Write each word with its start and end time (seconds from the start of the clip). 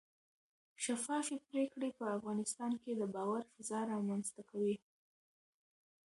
شفافې 0.83 1.37
پرېکړې 1.49 1.89
په 1.99 2.05
افغانستان 2.17 2.71
کې 2.83 2.91
د 2.95 3.03
باور 3.15 3.41
فضا 3.53 3.79
رامنځته 3.91 4.41
کوي 4.49 4.75